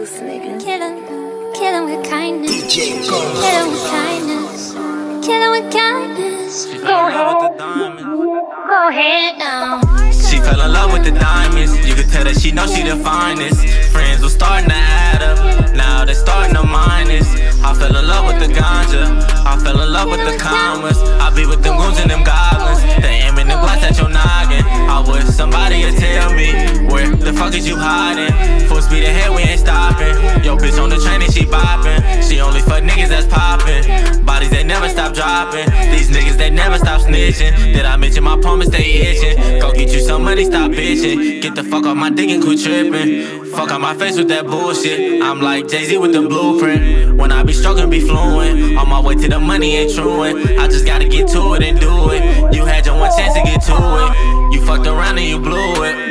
[0.00, 0.58] loose, nigga.
[0.64, 2.50] Kill him, kill him with kindness.
[2.50, 3.20] DJ Kill
[3.60, 4.72] him with kindness.
[5.26, 6.70] Kill him with kindness.
[6.70, 8.02] She fell in love with the diamonds.
[8.70, 9.80] Go ahead now.
[10.10, 11.72] She fell in love with the diamonds.
[11.86, 13.60] You could tell that she know she the finest.
[13.92, 15.74] Friends was starting to add up.
[15.74, 17.28] Now they starting to minus.
[17.62, 19.04] I fell in love with the ganja.
[19.44, 20.98] I fell in love with the commas.
[21.20, 22.80] I be with them goons and them goblins.
[23.02, 24.64] They aiming them blast at your noggin.
[24.64, 26.52] I wish somebody would tell me
[26.88, 28.29] where the fuck is you hiding?
[30.60, 32.00] Bitch on the train and she bopping.
[32.28, 34.24] She only fuck niggas that's poppin'.
[34.24, 35.66] Bodies they never stop droppin'.
[35.90, 37.56] These niggas they never stop snitchin'.
[37.72, 39.60] Did I mention my palm stay itching?
[39.60, 41.42] Go get you some money, stop bitchin'.
[41.42, 43.44] Get the fuck off my dick and quit tripping.
[43.52, 45.22] Fuck out my face with that bullshit.
[45.22, 47.16] I'm like Jay Z with the blueprint.
[47.18, 48.76] When I be struggling, be fluent.
[48.76, 50.58] On my way to the money ain't truant.
[50.58, 52.54] I just gotta get to it and do it.
[52.54, 54.54] You had your one chance to get to it.
[54.54, 56.10] You fucked around and you blew it.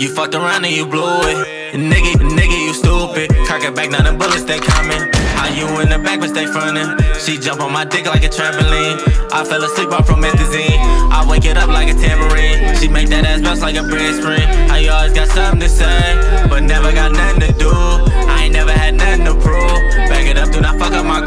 [0.00, 1.57] You fucked around and you blew it.
[1.72, 3.28] Nigga, nigga, you stupid.
[3.46, 5.12] Cock it back, now the bullets they coming.
[5.36, 6.96] How you in the back, but stay frontin'.
[7.20, 8.96] She jump on my dick like a trampoline.
[9.32, 10.80] I fell asleep on promethazine.
[11.12, 12.74] I wake it up like a tambourine.
[12.76, 14.48] She make that ass bounce like a bread spring.
[14.80, 17.68] You always got something to say, but never got nothing to do.
[17.68, 20.08] I ain't never had nothing to prove.
[20.08, 21.20] Back it up, do not fuck up my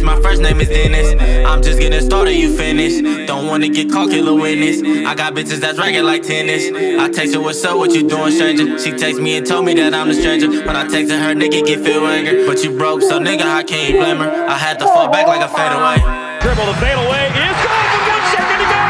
[0.00, 1.12] My first name is Dennis.
[1.46, 3.04] I'm just getting started, you finished.
[3.26, 4.80] Don't wanna get caught, kill a witness.
[5.06, 6.70] I got bitches that's ragged like tennis.
[6.72, 8.78] I text her, what's up, what you doing, stranger?
[8.78, 10.48] She text me and told me that I'm the stranger.
[10.48, 12.46] When I texted her, nigga, get feel anger.
[12.46, 14.30] But you broke, so nigga, I can't blame her?
[14.48, 15.98] I had to fall back like a fadeaway.
[16.40, 18.80] Dribble the fade away is good with one second to go.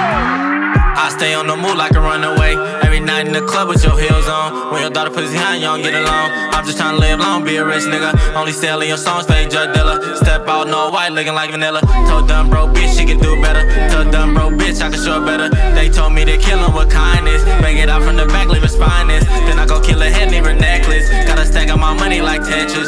[1.03, 2.82] I stay on the move like a runaway.
[3.23, 4.73] Night in the club with your heels on.
[4.73, 6.27] When your daughter pussy high, you don't get along.
[6.51, 8.11] I'm just tryna live long, be a rich nigga.
[8.35, 10.17] Only selling your songs, fake drug dealer.
[10.17, 11.83] Step out, no white, looking like vanilla.
[12.09, 13.63] Told dumb bro, bitch, she can do better.
[13.95, 15.49] Told dumb bro, bitch, I can show better.
[15.75, 17.45] They told me to kill him with kindness.
[17.63, 19.25] Bang it out from the back, leave her spineless.
[19.47, 21.09] Then I go kill a head, leave her necklace.
[21.29, 22.82] Gotta stack up my money like Tetris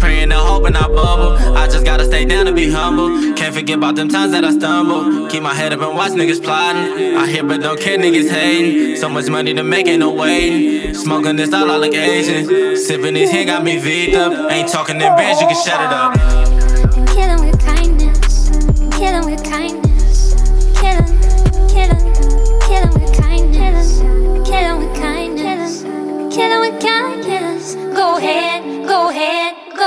[0.00, 1.36] praying and hoping I bubble.
[1.56, 3.34] I just gotta stay down and be humble.
[3.34, 5.28] Can't forget about them times that I stumble.
[5.28, 7.16] Keep my head up and watch niggas plotting.
[7.16, 8.96] I hear but don't care, niggas hating.
[8.96, 10.94] So much money to make, ain't no waiting.
[10.94, 12.76] Smoking this all, I look Asian.
[12.76, 14.50] Sipping this here got me V'd up.
[14.50, 16.10] Ain't talking in bands, you can shut it up.
[17.14, 18.50] Kill with kindness,
[18.96, 19.89] kill with kindness.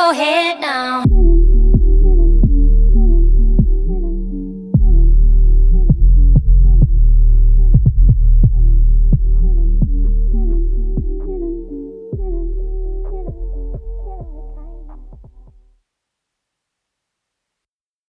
[0.04, 1.13] your head down.